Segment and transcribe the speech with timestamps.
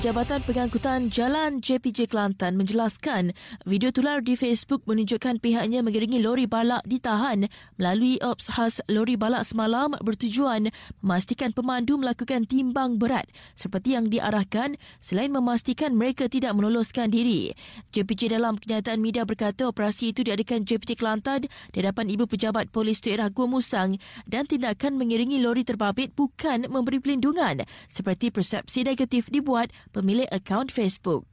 [0.00, 3.36] Jabatan Pengangkutan Jalan JPJ Kelantan menjelaskan
[3.68, 7.44] video tular di Facebook menunjukkan pihaknya mengiringi lori balak ditahan
[7.76, 10.72] melalui ops khas lori balak semalam bertujuan
[11.04, 17.52] memastikan pemandu melakukan timbang berat seperti yang diarahkan selain memastikan mereka tidak meloloskan diri.
[17.92, 23.04] JPJ dalam kenyataan media berkata operasi itu diadakan JPJ Kelantan di hadapan Ibu Pejabat Polis
[23.04, 29.68] Daerah Gua Musang dan tindakan mengiringi lori terbabit bukan memberi pelindungan seperti persepsi negatif dibuat
[29.92, 31.30] pemilik akaun Facebook.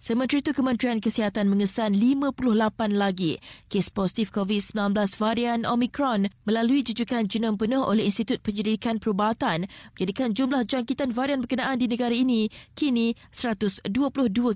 [0.00, 3.36] Sementara itu, Kementerian Kesihatan mengesan 58 lagi
[3.68, 10.64] kes positif COVID-19 varian Omicron melalui jujukan genom penuh oleh Institut Penyelidikan Perubatan menjadikan jumlah
[10.64, 13.92] jangkitan varian berkenaan di negara ini kini 122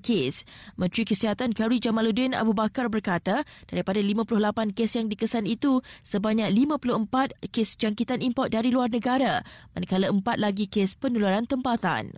[0.00, 0.48] kes.
[0.80, 7.52] Menteri Kesihatan Kari Jamaluddin Abu Bakar berkata daripada 58 kes yang dikesan itu, sebanyak 54
[7.52, 9.44] kes jangkitan import dari luar negara
[9.76, 12.16] manakala 4 lagi kes penularan tempatan.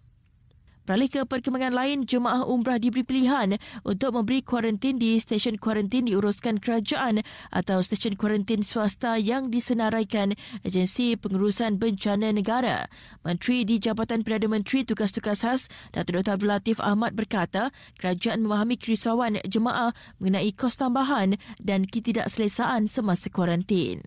[0.86, 6.62] Beralih ke perkembangan lain, jemaah umrah diberi pilihan untuk memberi kuarantin di stesen kuarantin diuruskan
[6.62, 12.86] kerajaan atau stesen kuarantin swasta yang disenaraikan Agensi Pengurusan Bencana Negara.
[13.26, 16.38] Menteri di Jabatan Perdana Menteri Tugas-Tugas Khas, Datuk Dr.
[16.38, 19.90] Abdul Latif Ahmad berkata, kerajaan memahami kerisauan jemaah
[20.22, 24.06] mengenai kos tambahan dan ketidakselesaan semasa kuarantin.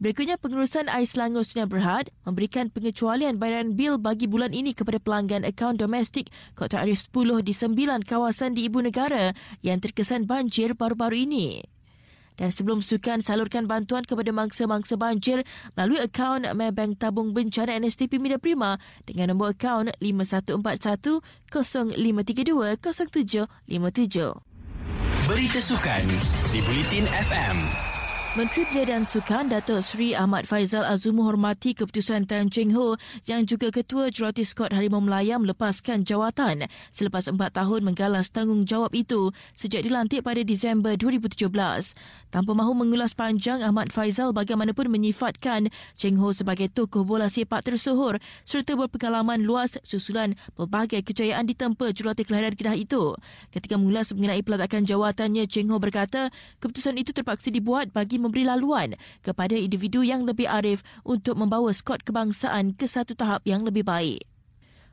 [0.00, 5.44] Berikutnya, pengurusan Air Selangor Sungai Berhad memberikan pengecualian bayaran bil bagi bulan ini kepada pelanggan
[5.44, 11.28] akaun domestik kod tarif 10 di sembilan kawasan di ibu negara yang terkesan banjir baru-baru
[11.28, 11.60] ini.
[12.40, 15.44] Dan sebelum sukan salurkan bantuan kepada mangsa-mangsa banjir
[15.76, 21.20] melalui akaun Maybank Tabung Bencana NSTP Media Prima dengan nombor akaun 5141
[21.52, 25.28] 0532 0757.
[25.28, 26.04] Berita sukan
[26.56, 27.89] di Bulletin FM.
[28.38, 32.94] Menteri Belia dan Sukan Datuk Seri Ahmad Faizal Azul menghormati keputusan Tan Cheng Ho
[33.26, 39.34] yang juga Ketua Jurati Skot Harimau Melaya melepaskan jawatan selepas empat tahun menggalas tanggungjawab itu
[39.58, 41.42] sejak dilantik pada Disember 2017.
[42.30, 45.66] Tanpa mahu mengulas panjang, Ahmad Faizal bagaimanapun menyifatkan
[45.98, 52.22] Cheng Ho sebagai tokoh bola sepak tersohor serta berpengalaman luas susulan pelbagai kejayaan ditempa Jurati
[52.22, 53.10] Kelahiran Kedah itu.
[53.50, 56.30] Ketika mengulas mengenai peletakan jawatannya, Cheng Ho berkata
[56.62, 58.92] keputusan itu terpaksa dibuat bagi memberi laluan
[59.24, 64.30] kepada individu yang lebih arif untuk membawa skot kebangsaan ke satu tahap yang lebih baik.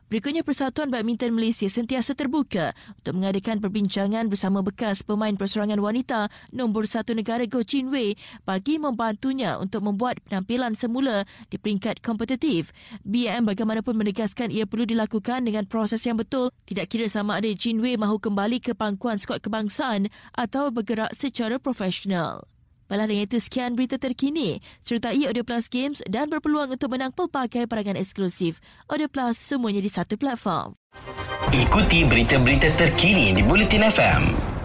[0.07, 6.87] Berikutnya Persatuan Badminton Malaysia sentiasa terbuka untuk mengadakan perbincangan bersama bekas pemain perseorangan wanita nombor
[6.87, 8.15] satu negara Go Chin Wei
[8.47, 12.71] bagi membantunya untuk membuat penampilan semula di peringkat kompetitif.
[13.03, 17.83] BM bagaimanapun menegaskan ia perlu dilakukan dengan proses yang betul tidak kira sama ada Chin
[17.83, 20.07] Wei mahu kembali ke pangkuan skot kebangsaan
[20.39, 22.47] atau bergerak secara profesional.
[22.87, 24.63] Baiklah dengan itu sekian berita terkini.
[24.81, 28.63] Sertai Audio Plus Games dan berpeluang untuk menang pelbagai perangan eksklusif.
[28.87, 30.73] Audio Plus semuanya di satu platform.
[31.51, 34.56] Ikuti berita-berita terkini di Bulletin FM.